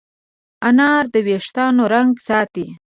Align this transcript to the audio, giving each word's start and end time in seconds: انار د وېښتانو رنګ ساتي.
انار 0.67 1.03
د 1.13 1.15
وېښتانو 1.27 1.83
رنګ 1.93 2.13
ساتي. 2.27 2.65